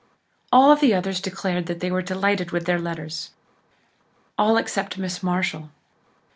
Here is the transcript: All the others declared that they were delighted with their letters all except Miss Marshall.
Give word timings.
All 0.51 0.75
the 0.75 0.95
others 0.95 1.21
declared 1.21 1.67
that 1.67 1.79
they 1.79 1.91
were 1.91 2.01
delighted 2.01 2.49
with 2.49 2.65
their 2.65 2.79
letters 2.79 3.29
all 4.35 4.57
except 4.57 4.97
Miss 4.97 5.21
Marshall. 5.21 5.69